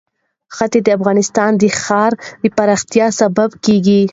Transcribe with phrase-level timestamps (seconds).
[0.55, 4.01] ښتې د افغانستان د ښاري پراختیا سبب کېږي.